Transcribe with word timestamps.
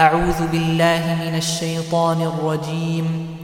أعوذ 0.00 0.46
بالله 0.52 1.02
من 1.26 1.36
الشيطان 1.36 2.16
الرجيم. 2.22 3.36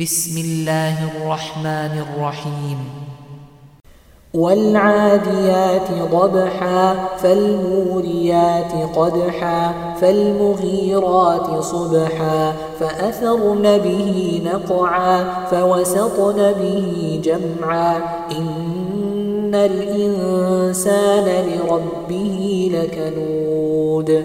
بسم 0.00 0.38
الله 0.38 0.96
الرحمن 1.10 2.04
الرحيم. 2.06 2.78
والعاديات 4.34 5.90
ضبحا 6.12 6.94
فالموريات 7.18 8.72
قدحا 8.96 9.72
فالمغيرات 10.00 11.60
صبحا 11.60 12.52
فأثرن 12.80 13.78
به 13.78 14.42
نقعا 14.44 15.24
فوسطن 15.50 16.52
به 16.60 17.20
جمعا. 17.24 17.96
إن 18.32 19.54
الإنسان 19.54 21.44
لربه 21.48 22.70
لكنود 22.74 24.24